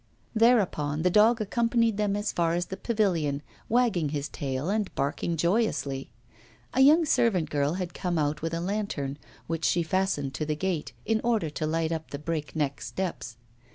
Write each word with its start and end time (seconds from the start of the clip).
Thereupon 0.33 1.03
the 1.03 1.11
dog 1.11 1.41
accompanied 1.41 1.97
them 1.97 2.15
as 2.15 2.31
far 2.31 2.55
as 2.55 2.65
the 2.65 2.75
pavilion, 2.75 3.43
wagging 3.69 4.09
his 4.09 4.29
tail 4.29 4.67
and 4.67 4.91
barking 4.95 5.37
joyously. 5.37 6.11
A 6.73 6.81
young 6.81 7.05
servant 7.05 7.51
girl 7.51 7.73
had 7.75 7.93
come 7.93 8.17
out 8.17 8.41
with 8.41 8.55
a 8.55 8.61
lantern, 8.61 9.19
which 9.45 9.63
she 9.63 9.83
fastened 9.83 10.33
to 10.33 10.43
the 10.47 10.55
gate, 10.55 10.93
in 11.05 11.21
order 11.23 11.51
to 11.51 11.67
light 11.67 11.91
up 11.91 12.09
the 12.09 12.17
breakneck 12.17 12.81
steps. 12.81 13.37